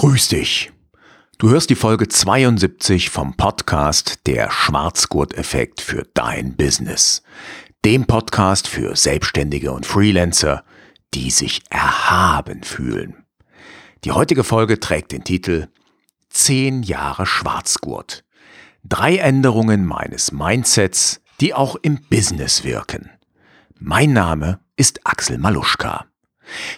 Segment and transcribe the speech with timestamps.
[0.00, 0.72] Grüß dich.
[1.36, 7.22] Du hörst die Folge 72 vom Podcast Der Schwarzgurt-Effekt für dein Business.
[7.84, 10.64] Dem Podcast für Selbstständige und Freelancer,
[11.12, 13.26] die sich erhaben fühlen.
[14.04, 15.68] Die heutige Folge trägt den Titel
[16.30, 18.24] 10 Jahre Schwarzgurt.
[18.82, 23.10] Drei Änderungen meines Mindsets, die auch im Business wirken.
[23.78, 26.06] Mein Name ist Axel Maluschka.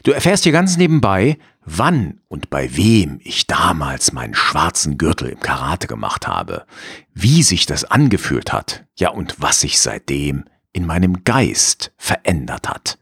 [0.02, 5.40] Du erfährst hier ganz nebenbei, wann und bei wem ich damals meinen schwarzen Gürtel im
[5.40, 6.66] Karate gemacht habe,
[7.14, 12.98] wie sich das angefühlt hat, ja und was sich seitdem in meinem Geist verändert hat.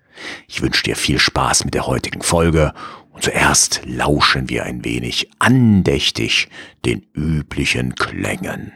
[0.48, 2.74] Ich wünsche dir viel Spaß mit der heutigen Folge
[3.10, 6.48] und zuerst lauschen wir ein wenig andächtig
[6.84, 8.72] den üblichen Klängen.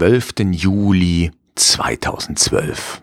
[0.00, 0.52] 12.
[0.52, 3.02] Juli 2012.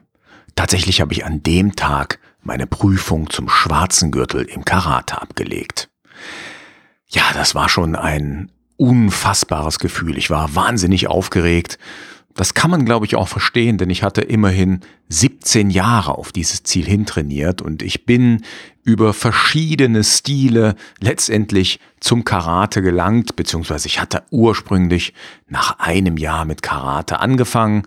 [0.56, 5.90] Tatsächlich habe ich an dem Tag meine Prüfung zum schwarzen Gürtel im Karate abgelegt.
[7.08, 10.18] Ja, das war schon ein unfassbares Gefühl.
[10.18, 11.78] Ich war wahnsinnig aufgeregt
[12.38, 16.62] das kann man, glaube ich, auch verstehen, denn ich hatte immerhin 17 Jahre auf dieses
[16.64, 18.44] Ziel hintrainiert und ich bin
[18.84, 25.14] über verschiedene Stile letztendlich zum Karate gelangt, beziehungsweise ich hatte ursprünglich
[25.50, 27.84] nach einem Jahr mit Karate angefangen,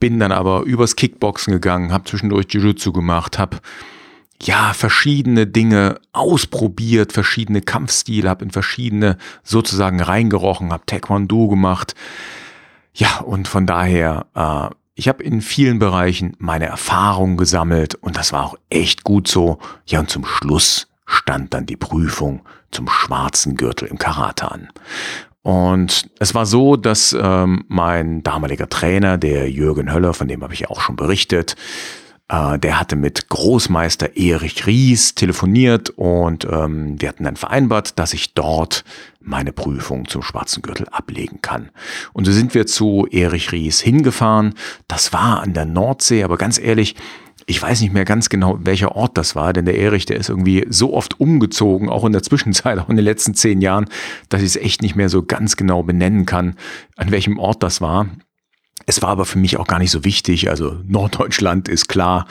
[0.00, 3.60] bin dann aber übers Kickboxen gegangen, habe zwischendurch Jiu-Jitsu gemacht, habe
[4.40, 11.94] ja, verschiedene Dinge ausprobiert, verschiedene Kampfstile, habe in verschiedene sozusagen reingerochen, habe Taekwondo gemacht,
[12.94, 18.32] ja, und von daher, äh, ich habe in vielen Bereichen meine Erfahrungen gesammelt und das
[18.32, 19.58] war auch echt gut so.
[19.86, 24.68] Ja, und zum Schluss stand dann die Prüfung zum schwarzen Gürtel im Karate an.
[25.42, 30.54] Und es war so, dass ähm, mein damaliger Trainer, der Jürgen Höller, von dem habe
[30.54, 31.56] ich ja auch schon berichtet,
[32.28, 38.14] äh, der hatte mit Großmeister Erich Ries telefoniert und ähm, wir hatten dann vereinbart, dass
[38.14, 38.84] ich dort
[39.24, 41.70] meine Prüfung zum schwarzen Gürtel ablegen kann.
[42.12, 44.54] Und so sind wir zu Erich Ries hingefahren.
[44.88, 46.96] Das war an der Nordsee, aber ganz ehrlich,
[47.46, 50.28] ich weiß nicht mehr ganz genau, welcher Ort das war, denn der Erich, der ist
[50.28, 53.86] irgendwie so oft umgezogen, auch in der Zwischenzeit, auch in den letzten zehn Jahren,
[54.28, 56.56] dass ich es echt nicht mehr so ganz genau benennen kann,
[56.96, 58.06] an welchem Ort das war.
[58.86, 60.50] Es war aber für mich auch gar nicht so wichtig.
[60.50, 62.26] Also Norddeutschland ist klar,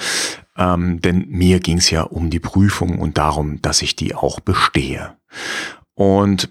[0.58, 4.40] ähm, denn mir ging es ja um die Prüfung und darum, dass ich die auch
[4.40, 5.16] bestehe.
[5.94, 6.50] Und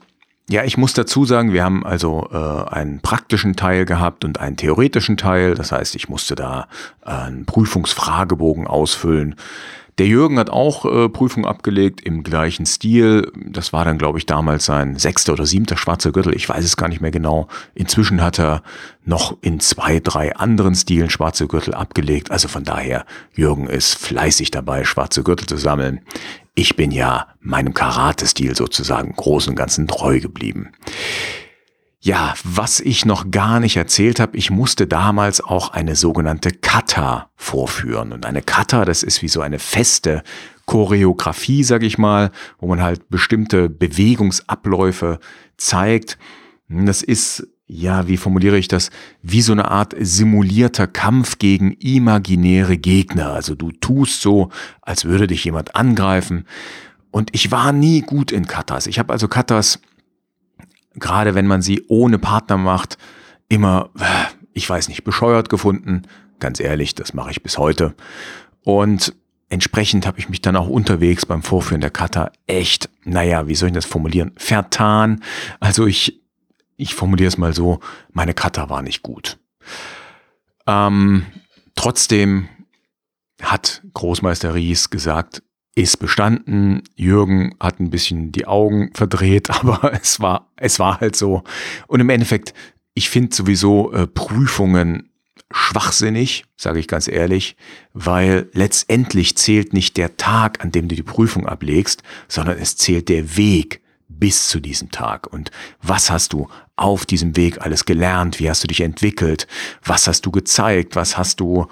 [0.51, 4.57] ja, ich muss dazu sagen, wir haben also äh, einen praktischen Teil gehabt und einen
[4.57, 5.55] theoretischen Teil.
[5.55, 6.67] Das heißt, ich musste da
[7.07, 9.37] äh, einen Prüfungsfragebogen ausfüllen.
[9.99, 13.31] Der Jürgen hat auch äh, Prüfung abgelegt im gleichen Stil.
[13.37, 16.35] Das war dann, glaube ich, damals sein sechster oder siebter schwarzer Gürtel.
[16.35, 17.47] Ich weiß es gar nicht mehr genau.
[17.75, 18.63] Inzwischen hat er
[19.05, 22.31] noch in zwei, drei anderen Stilen schwarze Gürtel abgelegt.
[22.31, 26.01] Also von daher, Jürgen ist fleißig dabei, schwarze Gürtel zu sammeln.
[26.61, 30.73] Ich bin ja meinem Karate-Stil sozusagen großen und ganzen treu geblieben.
[32.01, 37.31] Ja, was ich noch gar nicht erzählt habe, ich musste damals auch eine sogenannte Kata
[37.35, 38.13] vorführen.
[38.13, 40.23] Und eine Kata, das ist wie so eine feste
[40.67, 45.19] Choreografie, sag ich mal, wo man halt bestimmte Bewegungsabläufe
[45.57, 46.19] zeigt.
[46.69, 48.91] Das ist, ja, wie formuliere ich das,
[49.23, 53.33] wie so eine Art simulierter Kampf gegen imaginäre Gegner.
[53.33, 54.51] Also du tust so,
[54.83, 56.47] als würde dich jemand angreifen.
[57.11, 58.87] Und ich war nie gut in Katas.
[58.87, 59.81] Ich habe also Katas
[60.95, 62.99] gerade wenn man sie ohne Partner macht,
[63.49, 63.91] immer,
[64.53, 66.03] ich weiß nicht, bescheuert gefunden.
[66.39, 67.95] Ganz ehrlich, das mache ich bis heute.
[68.63, 69.15] Und
[69.49, 73.69] entsprechend habe ich mich dann auch unterwegs beim Vorführen der Kata echt, naja, wie soll
[73.69, 75.23] ich das formulieren, vertan.
[75.59, 76.21] Also ich,
[76.81, 77.81] ich formuliere es mal so,
[78.13, 79.39] meine Kata war nicht gut.
[80.67, 81.27] Ähm,
[81.75, 82.49] trotzdem
[83.43, 85.43] hat Großmeister Ries gesagt,
[85.75, 86.83] ist bestanden.
[86.97, 91.43] Jürgen hat ein bisschen die Augen verdreht, aber es war, es war halt so.
[91.87, 92.55] Und im Endeffekt,
[92.95, 95.11] ich finde sowieso äh, Prüfungen
[95.53, 97.57] schwachsinnig, sage ich ganz ehrlich,
[97.93, 103.09] weil letztendlich zählt nicht der Tag, an dem du die Prüfung ablegst, sondern es zählt
[103.09, 105.33] der Weg bis zu diesem Tag.
[105.33, 105.51] Und
[105.83, 108.41] was hast du auf diesem Weg alles gelernt?
[108.41, 109.47] Wie hast du dich entwickelt?
[109.85, 110.97] Was hast du gezeigt?
[110.97, 111.67] Was hast du,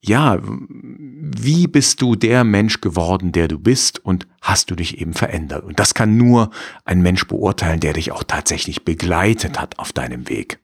[0.00, 5.12] ja, wie bist du der Mensch geworden, der du bist und hast du dich eben
[5.12, 5.64] verändert?
[5.64, 6.50] Und das kann nur
[6.84, 10.58] ein Mensch beurteilen, der dich auch tatsächlich begleitet hat auf deinem Weg.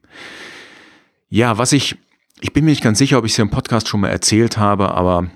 [1.29, 1.97] Ja, was ich
[2.39, 4.57] ich bin mir nicht ganz sicher, ob ich es hier im Podcast schon mal erzählt
[4.57, 5.29] habe, aber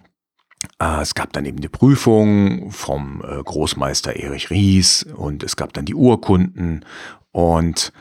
[1.01, 5.85] es gab dann eben die Prüfung vom äh, Großmeister Erich Ries und es gab dann
[5.85, 6.85] die Urkunden
[7.31, 7.93] und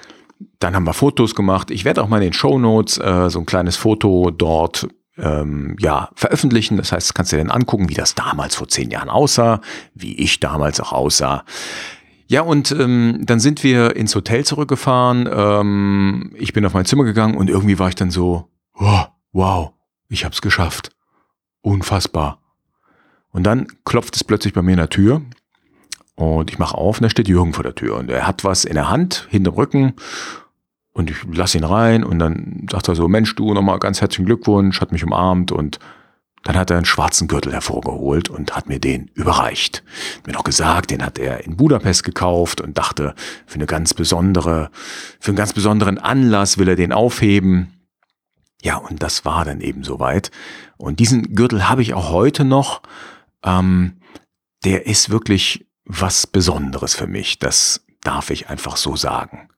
[0.58, 1.70] dann haben wir Fotos gemacht.
[1.70, 5.76] Ich werde auch mal in den Show Notes äh, so ein kleines Foto dort ähm,
[5.78, 6.76] ja, veröffentlichen.
[6.76, 9.60] Das heißt, kannst du dir dann angucken, wie das damals vor zehn Jahren aussah,
[9.94, 11.44] wie ich damals auch aussah.
[12.26, 15.28] Ja, und ähm, dann sind wir ins Hotel zurückgefahren.
[15.30, 18.48] Ähm, ich bin auf mein Zimmer gegangen und irgendwie war ich dann so,
[18.78, 19.72] oh, wow,
[20.08, 20.90] ich hab's geschafft.
[21.60, 22.39] Unfassbar.
[23.32, 25.22] Und dann klopft es plötzlich bei mir in der Tür
[26.16, 28.64] und ich mache auf und da steht Jürgen vor der Tür und er hat was
[28.64, 29.94] in der Hand, hinterm Rücken
[30.92, 34.26] und ich lasse ihn rein und dann sagt er so, Mensch, du nochmal ganz herzlichen
[34.26, 35.78] Glückwunsch, hat mich umarmt und
[36.42, 39.82] dann hat er einen schwarzen Gürtel hervorgeholt und hat mir den überreicht.
[40.26, 43.14] Mir noch gesagt, den hat er in Budapest gekauft und dachte,
[43.46, 44.70] für eine ganz besondere,
[45.18, 47.74] für einen ganz besonderen Anlass will er den aufheben.
[48.62, 50.30] Ja, und das war dann eben soweit.
[50.76, 52.82] Und diesen Gürtel habe ich auch heute noch.
[53.44, 54.00] Ähm,
[54.64, 57.38] der ist wirklich was Besonderes für mich.
[57.38, 59.48] Das darf ich einfach so sagen.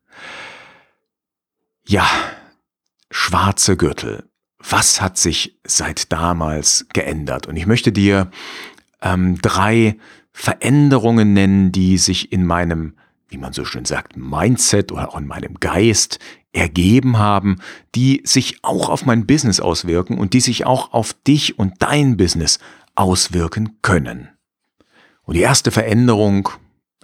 [1.86, 2.08] Ja,
[3.10, 4.28] schwarze Gürtel.
[4.58, 7.46] Was hat sich seit damals geändert?
[7.46, 8.30] Und ich möchte dir
[9.00, 9.98] ähm, drei
[10.32, 12.94] Veränderungen nennen, die sich in meinem,
[13.28, 16.20] wie man so schön sagt, Mindset oder auch in meinem Geist
[16.52, 17.58] ergeben haben,
[17.94, 22.16] die sich auch auf mein Business auswirken und die sich auch auf dich und dein
[22.16, 22.58] Business
[22.94, 24.28] auswirken können.
[25.22, 26.48] Und die erste Veränderung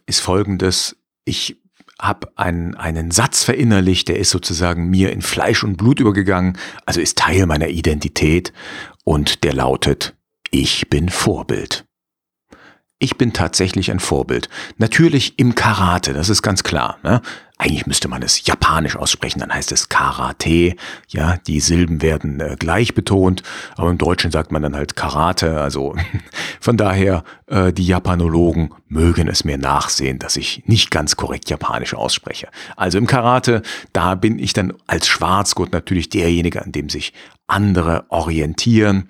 [0.07, 0.97] ist folgendes.
[1.25, 1.61] Ich
[2.01, 6.57] habe einen, einen Satz verinnerlicht, der ist sozusagen mir in Fleisch und Blut übergegangen,
[6.87, 8.53] also ist Teil meiner Identität
[9.05, 10.15] und der lautet,
[10.51, 11.85] ich bin Vorbild.
[13.01, 14.49] Ich bin tatsächlich ein Vorbild.
[14.77, 16.99] Natürlich im Karate, das ist ganz klar.
[17.03, 17.21] Ne?
[17.61, 20.77] Eigentlich müsste man es japanisch aussprechen, dann heißt es Karate.
[21.09, 23.43] Ja, die Silben werden äh, gleich betont,
[23.75, 25.61] aber im Deutschen sagt man dann halt Karate.
[25.61, 25.97] Also
[26.61, 31.95] von daher, äh, die Japanologen mögen es mir nachsehen, dass ich nicht ganz korrekt japanisch
[31.95, 32.47] ausspreche.
[32.77, 33.63] Also im Karate,
[33.93, 37.13] da bin ich dann als Schwarzgurt natürlich derjenige, an dem sich
[37.49, 39.09] andere orientieren.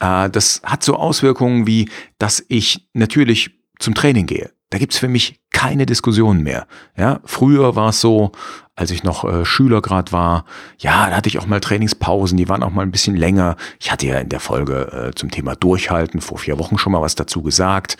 [0.00, 4.50] Äh, das hat so Auswirkungen wie, dass ich natürlich zum Training gehe.
[4.74, 6.66] Da gibt's für mich keine Diskussion mehr.
[6.98, 8.32] Ja, früher war es so,
[8.74, 10.46] als ich noch äh, Schüler grad war,
[10.78, 13.54] ja, da hatte ich auch mal Trainingspausen, die waren auch mal ein bisschen länger.
[13.78, 17.00] Ich hatte ja in der Folge äh, zum Thema Durchhalten vor vier Wochen schon mal
[17.00, 17.98] was dazu gesagt.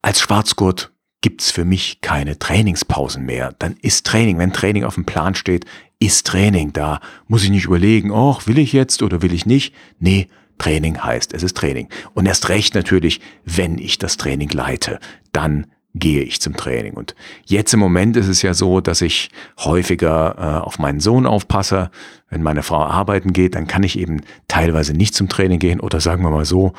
[0.00, 3.56] Als Schwarzgurt gibt's für mich keine Trainingspausen mehr.
[3.58, 5.64] Dann ist Training, wenn Training auf dem Plan steht,
[5.98, 7.00] ist Training da.
[7.26, 9.74] Muss ich nicht überlegen, oh, will ich jetzt oder will ich nicht?
[9.98, 10.28] Nee,
[10.58, 11.88] Training heißt, es ist Training.
[12.14, 15.00] Und erst recht natürlich, wenn ich das Training leite,
[15.32, 16.94] dann gehe ich zum Training.
[16.94, 17.14] Und
[17.44, 21.90] jetzt im Moment ist es ja so, dass ich häufiger äh, auf meinen Sohn aufpasse.
[22.30, 26.00] Wenn meine Frau arbeiten geht, dann kann ich eben teilweise nicht zum Training gehen oder
[26.00, 26.74] sagen wir mal so,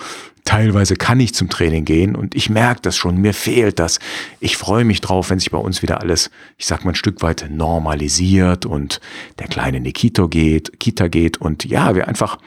[0.45, 3.99] teilweise kann ich zum Training gehen und ich merke das schon, mir fehlt das.
[4.39, 7.21] Ich freue mich drauf, wenn sich bei uns wieder alles, ich sag mal ein Stück
[7.23, 9.01] weit normalisiert und
[9.39, 12.37] der kleine Nikito geht, Kita geht und ja, wir einfach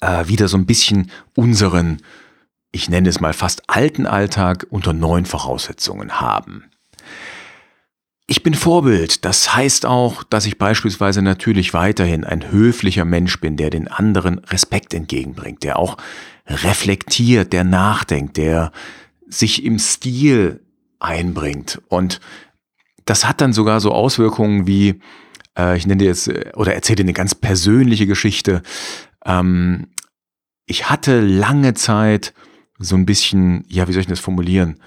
[0.00, 1.98] äh, wieder so ein bisschen unseren,
[2.72, 6.64] ich nenne es mal fast alten Alltag unter neuen Voraussetzungen haben.
[8.26, 9.26] Ich bin Vorbild.
[9.26, 14.38] Das heißt auch, dass ich beispielsweise natürlich weiterhin ein höflicher Mensch bin, der den anderen
[14.38, 15.98] Respekt entgegenbringt, der auch
[16.46, 18.72] reflektiert, der nachdenkt, der
[19.28, 20.60] sich im Stil
[20.98, 21.82] einbringt.
[21.88, 22.20] Und
[23.04, 25.00] das hat dann sogar so Auswirkungen wie,
[25.58, 28.62] äh, ich nenne dir jetzt, äh, oder erzähle dir eine ganz persönliche Geschichte.
[29.26, 29.88] Ähm,
[30.64, 32.32] ich hatte lange Zeit
[32.78, 34.80] so ein bisschen, ja, wie soll ich das formulieren?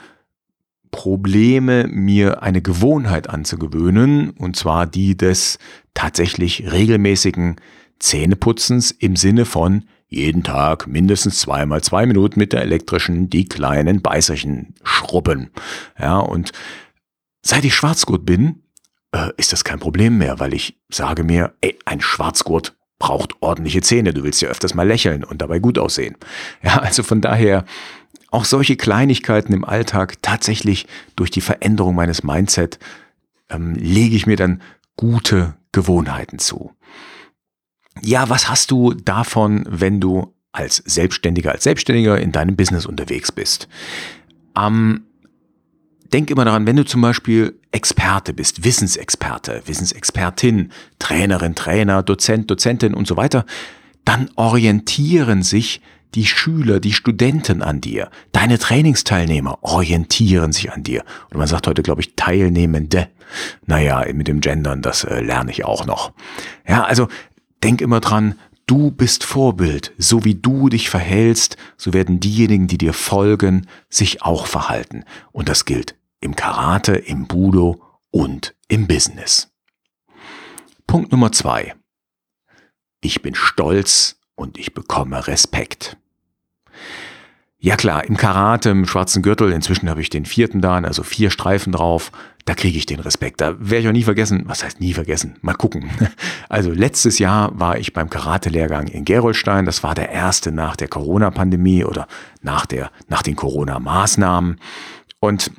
[0.92, 5.60] Probleme, mir eine Gewohnheit anzugewöhnen, und zwar die des
[5.94, 7.58] tatsächlich regelmäßigen
[8.00, 14.02] Zähneputzens im Sinne von jeden Tag mindestens zweimal zwei Minuten mit der elektrischen die kleinen
[14.02, 15.50] Beißerchen schrubben.
[16.00, 16.52] Ja, und
[17.42, 18.64] seit ich Schwarzgurt bin,
[19.12, 23.82] äh, ist das kein Problem mehr, weil ich sage mir, ey, ein Schwarzgurt braucht ordentliche
[23.82, 24.14] Zähne.
[24.14, 26.16] Du willst ja öfters mal lächeln und dabei gut aussehen.
[26.64, 27.66] Ja, also von daher
[28.32, 32.80] auch solche Kleinigkeiten im Alltag tatsächlich durch die Veränderung meines Mindset
[33.50, 34.62] ähm, lege ich mir dann
[34.98, 36.72] gute Gewohnheiten zu.
[38.02, 43.32] Ja, was hast du davon, wenn du als Selbstständiger, als Selbstständiger in deinem Business unterwegs
[43.32, 43.68] bist?
[44.58, 45.05] Ähm,
[46.14, 52.94] denk immer daran, wenn du zum Beispiel Experte bist, Wissensexperte, Wissensexpertin, Trainerin, Trainer, Dozent, Dozentin
[52.94, 53.46] und so weiter,
[54.06, 55.82] dann orientieren sich
[56.16, 61.04] die Schüler, die Studenten an dir, deine Trainingsteilnehmer orientieren sich an dir.
[61.30, 63.10] Und man sagt heute, glaube ich, Teilnehmende.
[63.66, 66.14] Naja, mit dem Gendern, das äh, lerne ich auch noch.
[66.68, 67.10] Ja, also
[67.64, 69.94] denk immer dran, du bist Vorbild.
[69.98, 75.04] So wie du dich verhältst, so werden diejenigen, die dir folgen, sich auch verhalten.
[75.32, 77.82] Und das gilt im Karate, im Budo
[78.12, 79.52] und im Business.
[80.88, 81.76] Punkt Nummer zwei.
[83.02, 85.98] Ich bin stolz und ich bekomme Respekt.
[87.58, 91.32] Ja klar, im Karate, im schwarzen Gürtel, inzwischen habe ich den vierten da, also vier
[91.32, 92.12] Streifen drauf,
[92.44, 93.42] da kriege ich den Respekt.
[93.42, 95.38] Da werde ich auch nie vergessen, was heißt nie vergessen?
[95.42, 95.90] Mal gucken.
[96.48, 100.88] Also letztes Jahr war ich beim Karate-Lehrgang in Gerolstein, das war der erste nach der
[100.88, 102.08] Corona-Pandemie oder
[102.44, 104.58] nach, der, nach den Corona-Maßnahmen.
[105.20, 105.52] Und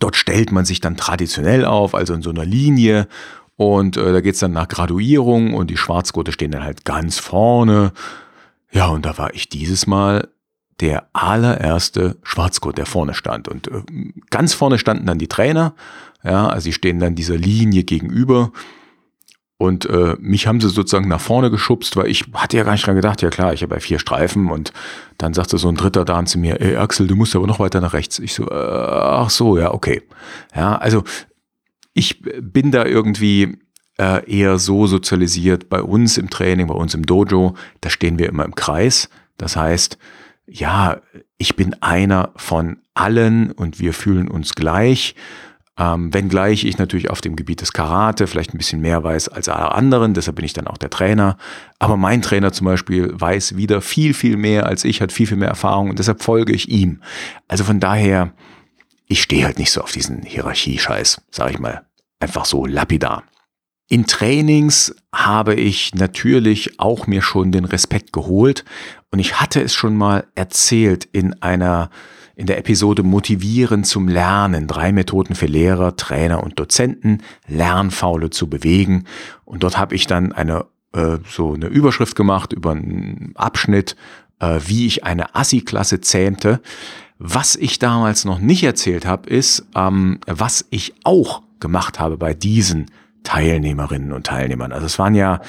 [0.00, 3.08] dort stellt man sich dann traditionell auf, also in so einer Linie
[3.56, 7.92] und äh, da geht's dann nach Graduierung und die Schwarzgurte stehen dann halt ganz vorne.
[8.72, 10.28] Ja, und da war ich dieses Mal
[10.80, 13.48] der allererste Schwarzgurt, der vorne stand.
[13.48, 13.82] Und äh,
[14.30, 15.74] ganz vorne standen dann die Trainer.
[16.22, 18.52] Ja, also sie stehen dann dieser Linie gegenüber.
[19.58, 22.86] Und äh, mich haben sie sozusagen nach vorne geschubst, weil ich hatte ja gar nicht
[22.86, 24.72] dran gedacht, ja klar, ich habe ja vier Streifen und
[25.16, 27.80] dann sagte so ein dritter da zu mir, ey Axel, du musst aber noch weiter
[27.80, 28.18] nach rechts.
[28.18, 30.02] Ich so, äh, ach so, ja, okay.
[30.54, 31.04] Ja, also
[31.94, 33.56] ich bin da irgendwie
[33.98, 38.28] äh, eher so sozialisiert bei uns im Training, bei uns im Dojo, da stehen wir
[38.28, 39.08] immer im Kreis.
[39.38, 39.96] Das heißt,
[40.46, 41.00] ja,
[41.38, 45.14] ich bin einer von allen und wir fühlen uns gleich.
[45.78, 49.48] Ähm, wenngleich ich natürlich auf dem Gebiet des Karate vielleicht ein bisschen mehr weiß als
[49.50, 51.36] alle anderen, deshalb bin ich dann auch der Trainer.
[51.78, 55.36] Aber mein Trainer zum Beispiel weiß wieder viel, viel mehr als ich, hat viel, viel
[55.36, 57.02] mehr Erfahrung und deshalb folge ich ihm.
[57.46, 58.32] Also von daher,
[59.06, 61.84] ich stehe halt nicht so auf diesen Hierarchie-Scheiß, sage ich mal.
[62.20, 63.24] Einfach so lapidar.
[63.88, 68.64] In Trainings habe ich natürlich auch mir schon den Respekt geholt
[69.12, 71.90] und ich hatte es schon mal erzählt in einer
[72.34, 78.50] in der Episode Motivieren zum Lernen, drei Methoden für Lehrer, Trainer und Dozenten, Lernfaule zu
[78.50, 79.04] bewegen.
[79.46, 83.96] Und dort habe ich dann eine äh, so eine Überschrift gemacht über einen Abschnitt,
[84.40, 86.60] äh, wie ich eine Assi-Klasse zähmte.
[87.18, 92.34] Was ich damals noch nicht erzählt habe, ist, ähm, was ich auch gemacht habe bei
[92.34, 92.90] diesen
[93.22, 94.72] Teilnehmerinnen und Teilnehmern.
[94.72, 95.40] Also es waren ja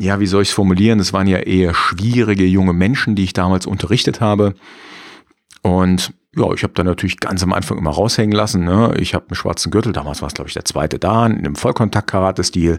[0.00, 0.98] ja, wie soll ich es formulieren?
[0.98, 4.54] Es waren ja eher schwierige junge Menschen, die ich damals unterrichtet habe.
[5.60, 8.64] Und ja, ich habe da natürlich ganz am Anfang immer raushängen lassen.
[8.64, 8.94] Ne?
[8.98, 11.54] Ich habe einen schwarzen Gürtel, damals war es, glaube ich, der zweite Dan, in einem
[11.54, 12.78] Vollkontakt-Karate-Stil.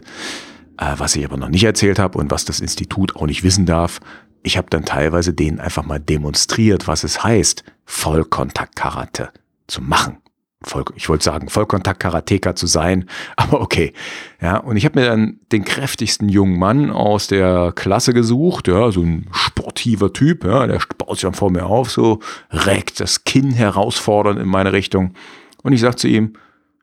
[0.78, 3.66] Äh, was ich aber noch nicht erzählt habe und was das Institut auch nicht wissen
[3.66, 4.00] darf.
[4.42, 9.30] Ich habe dann teilweise denen einfach mal demonstriert, was es heißt, Vollkontakt-Karate
[9.68, 10.21] zu machen.
[10.64, 13.92] Voll, ich wollte sagen, Vollkontakt-Karateka zu sein, aber okay.
[14.40, 18.90] Ja, und ich habe mir dann den kräftigsten jungen Mann aus der Klasse gesucht, ja,
[18.90, 23.24] so ein sportiver Typ, ja, der baut sich dann vor mir auf, so reckt das
[23.24, 25.14] Kinn herausfordernd in meine Richtung.
[25.62, 26.34] Und ich sage zu ihm,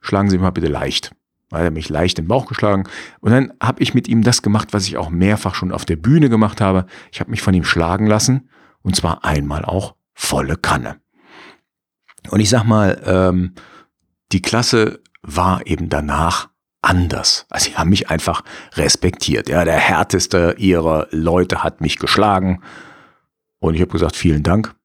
[0.01, 1.11] schlagen Sie mal bitte leicht.
[1.51, 2.83] Weil er mich leicht in den Bauch geschlagen.
[3.21, 5.95] Und dann habe ich mit ihm das gemacht, was ich auch mehrfach schon auf der
[5.95, 6.85] Bühne gemacht habe.
[7.11, 8.49] Ich habe mich von ihm schlagen lassen.
[8.83, 10.97] Und zwar einmal auch volle Kanne.
[12.29, 13.53] Und ich sag mal, ähm,
[14.31, 16.49] die Klasse war eben danach
[16.81, 17.45] anders.
[17.49, 18.43] Also sie haben mich einfach
[18.75, 19.49] respektiert.
[19.49, 22.61] Ja, der härteste ihrer Leute hat mich geschlagen.
[23.59, 24.75] Und ich habe gesagt, vielen Dank.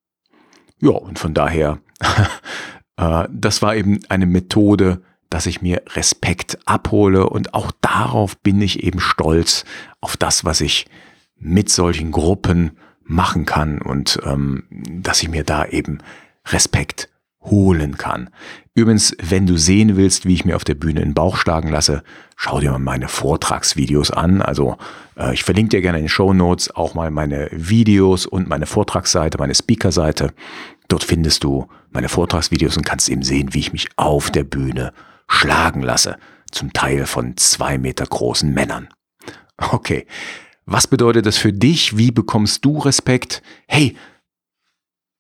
[0.80, 1.78] Ja, und von daher,
[2.96, 7.28] äh, das war eben eine Methode, dass ich mir Respekt abhole.
[7.28, 9.64] Und auch darauf bin ich eben stolz,
[10.00, 10.86] auf das, was ich
[11.36, 12.72] mit solchen Gruppen
[13.04, 15.98] machen kann und ähm, dass ich mir da eben
[16.46, 17.10] Respekt
[17.44, 18.30] holen kann.
[18.74, 21.68] Übrigens, wenn du sehen willst, wie ich mir auf der Bühne in den Bauch schlagen
[21.68, 22.02] lasse,
[22.36, 24.42] schau dir mal meine Vortragsvideos an.
[24.42, 24.76] Also
[25.16, 28.66] äh, ich verlinke dir gerne in den Show Notes auch mal meine Videos und meine
[28.66, 30.32] Vortragsseite, meine Speakerseite.
[30.88, 34.92] Dort findest du meine Vortragsvideos und kannst eben sehen, wie ich mich auf der Bühne
[35.28, 36.16] schlagen lasse.
[36.50, 38.88] Zum Teil von zwei Meter großen Männern.
[39.56, 40.06] Okay.
[40.66, 41.96] Was bedeutet das für dich?
[41.96, 43.42] Wie bekommst du Respekt?
[43.68, 43.96] Hey,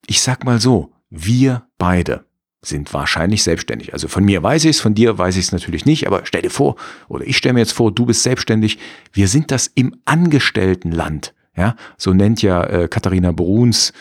[0.06, 2.24] ich sag mal so, wir beide
[2.62, 3.92] sind wahrscheinlich selbstständig.
[3.92, 6.42] Also von mir weiß ich es, von dir weiß ich es natürlich nicht, aber stell
[6.42, 6.76] dir vor,
[7.08, 8.78] oder ich stelle mir jetzt vor, du bist selbstständig.
[9.12, 11.34] Wir sind das im Angestelltenland.
[11.56, 13.92] Ja, so nennt ja äh, Katharina Bruns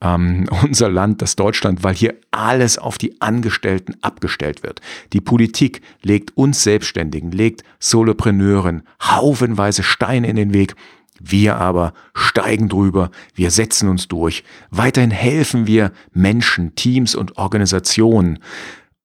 [0.00, 4.80] ähm, unser Land, das Deutschland, weil hier alles auf die Angestellten abgestellt wird.
[5.12, 10.74] Die Politik legt uns Selbstständigen, legt Solopreneuren haufenweise Steine in den Weg.
[11.20, 14.44] Wir aber steigen drüber, wir setzen uns durch.
[14.70, 18.38] Weiterhin helfen wir Menschen, Teams und Organisationen.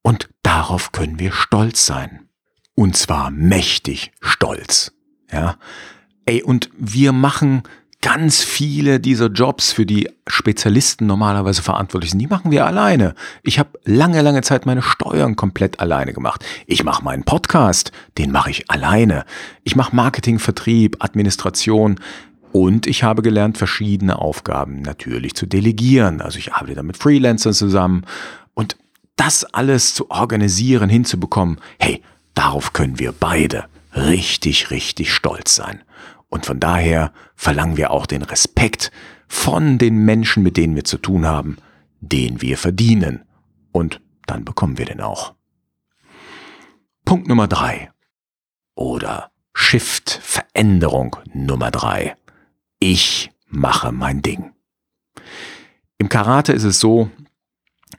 [0.02, 2.28] Und darauf können wir stolz sein.
[2.76, 4.94] Und zwar mächtig stolz.
[5.32, 5.58] Ja.
[6.26, 7.64] Ey, und wir machen
[8.02, 13.14] ganz viele dieser Jobs, für die Spezialisten normalerweise verantwortlich sind, die machen wir alleine.
[13.44, 16.44] Ich habe lange, lange Zeit meine Steuern komplett alleine gemacht.
[16.66, 19.26] Ich mache meinen Podcast, den mache ich alleine.
[19.64, 22.00] Ich mache Marketing, Vertrieb, Administration.
[22.52, 26.22] Und ich habe gelernt, verschiedene Aufgaben natürlich zu delegieren.
[26.22, 28.06] Also ich arbeite da mit Freelancern zusammen.
[28.56, 28.78] Und
[29.16, 32.02] das alles zu organisieren, hinzubekommen, hey,
[32.34, 33.66] darauf können wir beide
[33.96, 35.84] richtig, richtig stolz sein.
[36.32, 38.92] Und von daher verlangen wir auch den Respekt
[39.28, 41.58] von den Menschen, mit denen wir zu tun haben,
[42.00, 43.26] den wir verdienen.
[43.72, 45.36] Und dann bekommen wir den auch.
[47.04, 47.92] Punkt Nummer drei.
[48.76, 52.16] Oder Shift, Veränderung Nummer drei.
[52.80, 54.54] Ich mache mein Ding.
[55.98, 57.12] Im Karate ist es so,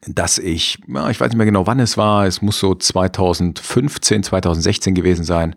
[0.07, 4.95] dass ich, ich weiß nicht mehr genau wann es war, es muss so 2015, 2016
[4.95, 5.55] gewesen sein,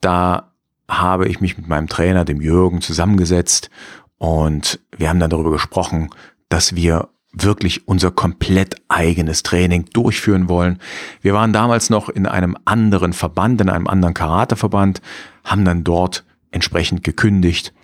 [0.00, 0.55] da
[0.88, 3.70] habe ich mich mit meinem Trainer, dem Jürgen, zusammengesetzt
[4.18, 6.10] und wir haben dann darüber gesprochen,
[6.48, 10.78] dass wir wirklich unser komplett eigenes Training durchführen wollen.
[11.20, 15.02] Wir waren damals noch in einem anderen Verband, in einem anderen Karateverband,
[15.44, 17.74] haben dann dort entsprechend gekündigt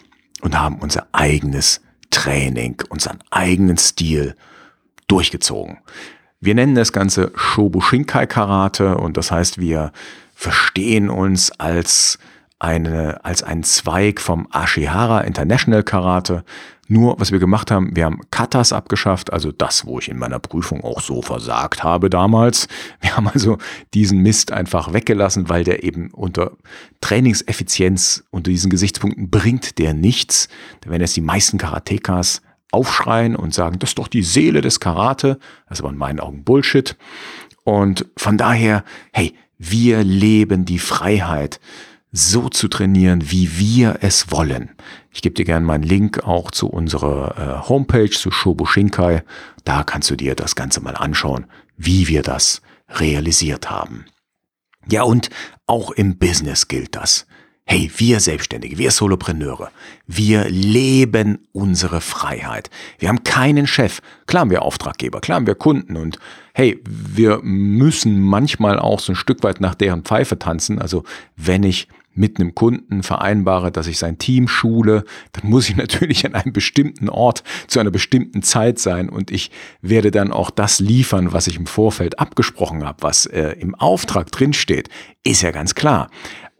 [0.41, 4.37] und haben unser eigenes Training, unseren eigenen Stil
[5.07, 5.79] durchgezogen.
[6.41, 9.93] Wir nennen das Ganze Shobushinkai Karate und das heißt, wir
[10.35, 12.19] verstehen uns als
[12.63, 16.45] eine, als ein Zweig vom Ashihara International Karate.
[16.87, 20.39] Nur, was wir gemacht haben, wir haben Katas abgeschafft, also das, wo ich in meiner
[20.39, 22.69] Prüfung auch so versagt habe damals.
[23.01, 23.59] Wir haben also
[23.95, 26.53] diesen Mist einfach weggelassen, weil der eben unter
[27.01, 30.49] Trainingseffizienz, unter diesen Gesichtspunkten bringt der nichts.
[30.83, 34.79] Da werden jetzt die meisten Karatekas aufschreien und sagen, das ist doch die Seele des
[34.79, 35.39] Karate.
[35.69, 36.97] Das ist aber in meinen Augen Bullshit.
[37.65, 41.61] Und von daher, hey, wir leben die Freiheit
[42.13, 44.71] so zu trainieren, wie wir es wollen.
[45.11, 49.23] Ich gebe dir gerne meinen Link auch zu unserer äh, Homepage, zu Shobushinkai.
[49.65, 51.47] Da kannst du dir das Ganze mal anschauen,
[51.79, 54.05] wie wir das realisiert haben.
[54.91, 55.31] Ja, und
[55.67, 57.27] auch im Business gilt das.
[57.65, 59.71] Hey, wir Selbstständige, wir Solopreneure,
[60.07, 62.69] wir leben unsere Freiheit.
[62.99, 64.03] Wir haben keinen Chef.
[64.27, 66.19] Klar haben wir Auftraggeber, klar haben wir Kunden und
[66.55, 70.81] hey, wir müssen manchmal auch so ein Stück weit nach deren Pfeife tanzen.
[70.81, 71.05] Also
[71.37, 76.27] wenn ich mit einem Kunden vereinbare, dass ich sein Team schule, dann muss ich natürlich
[76.27, 80.81] an einem bestimmten Ort zu einer bestimmten Zeit sein und ich werde dann auch das
[80.81, 84.89] liefern, was ich im Vorfeld abgesprochen habe, was äh, im Auftrag drinsteht,
[85.25, 86.11] ist ja ganz klar.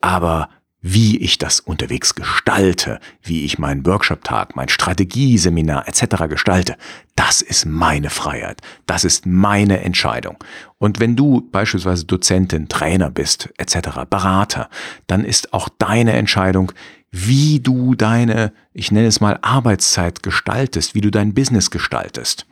[0.01, 0.49] Aber
[0.83, 6.29] wie ich das unterwegs gestalte, wie ich meinen Workshop-Tag, mein Strategieseminar etc.
[6.29, 6.77] gestalte,
[7.15, 10.39] das ist meine Freiheit, das ist meine Entscheidung.
[10.79, 14.69] Und wenn du beispielsweise Dozentin, Trainer bist etc., Berater,
[15.07, 16.73] dann ist auch deine Entscheidung,
[17.13, 22.47] wie du deine, ich nenne es mal, Arbeitszeit gestaltest, wie du dein Business gestaltest.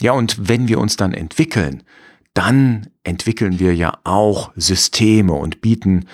[0.00, 1.84] Ja, und wenn wir uns dann entwickeln,
[2.34, 6.06] dann entwickeln wir ja auch Systeme und bieten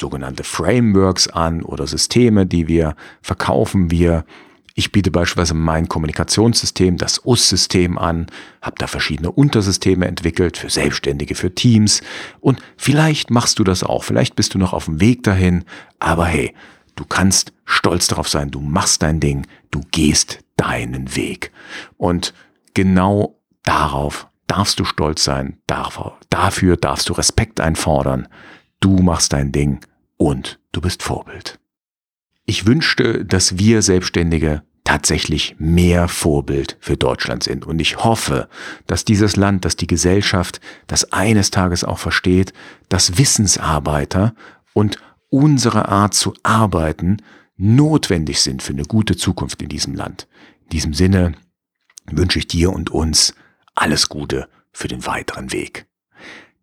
[0.00, 3.90] sogenannte Frameworks an oder Systeme, die wir verkaufen.
[3.90, 4.24] Wir
[4.74, 8.28] ich biete beispielsweise mein Kommunikationssystem, das US-System an,
[8.62, 12.00] habe da verschiedene Untersysteme entwickelt für Selbstständige, für Teams.
[12.40, 15.64] Und vielleicht machst du das auch, vielleicht bist du noch auf dem Weg dahin,
[15.98, 16.54] aber hey,
[16.96, 21.52] du kannst stolz darauf sein, du machst dein Ding, du gehst deinen Weg.
[21.98, 22.32] Und
[22.72, 28.28] genau darauf darfst du stolz sein, dafür darfst du Respekt einfordern,
[28.80, 29.80] du machst dein Ding
[30.16, 31.58] und du bist Vorbild.
[32.44, 37.64] Ich wünschte, dass wir Selbstständige tatsächlich mehr Vorbild für Deutschland sind.
[37.64, 38.48] Und ich hoffe,
[38.86, 42.52] dass dieses Land, dass die Gesellschaft das eines Tages auch versteht,
[42.88, 44.34] dass Wissensarbeiter
[44.72, 44.96] und
[45.28, 47.18] unsere Art zu arbeiten
[47.56, 50.26] notwendig sind für eine gute Zukunft in diesem Land.
[50.64, 51.34] In diesem Sinne
[52.10, 53.34] wünsche ich dir und uns
[53.74, 55.86] alles Gute für den weiteren Weg.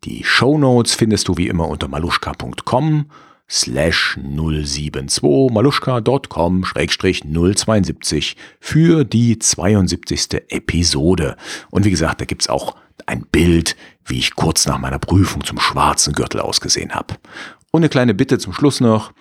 [0.04, 3.08] Die Show Notes findest du wie immer unter maluschka.com
[3.50, 10.44] slash 072 maluschka.com schrägstrich 072 für die 72.
[10.50, 11.38] Episode.
[11.72, 15.60] Und wie gesagt, da gibt's auch ein Bild, wie ich kurz nach meiner Prüfung zum
[15.60, 17.16] schwarzen Gürtel ausgesehen habe.
[17.72, 19.14] Und eine kleine Bitte zum Schluss noch.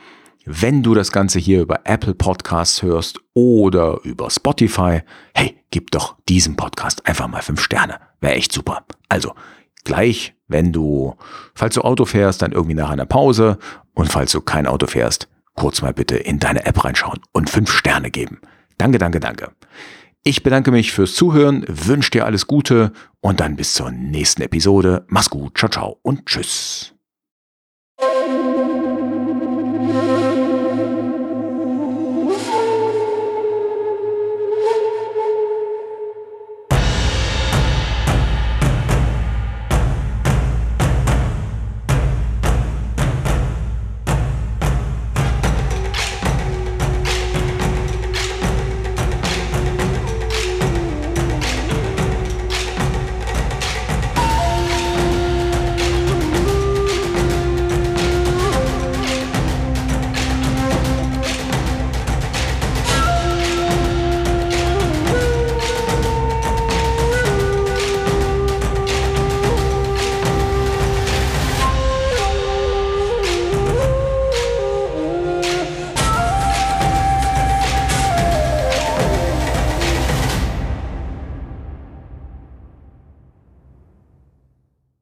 [0.45, 5.01] Wenn du das Ganze hier über Apple Podcasts hörst oder über Spotify,
[5.35, 7.99] hey, gib doch diesem Podcast einfach mal fünf Sterne.
[8.21, 8.85] Wäre echt super.
[9.09, 9.35] Also,
[9.87, 11.15] gleich, wenn du,
[11.55, 13.59] falls du Auto fährst, dann irgendwie nach einer Pause
[13.95, 17.71] und falls du kein Auto fährst, kurz mal bitte in deine App reinschauen und fünf
[17.71, 18.41] Sterne geben.
[18.77, 19.53] Danke, danke, danke.
[20.23, 25.05] Ich bedanke mich fürs Zuhören, wünsche dir alles Gute und dann bis zur nächsten Episode.
[25.09, 26.96] Mach's gut, ciao, ciao und tschüss.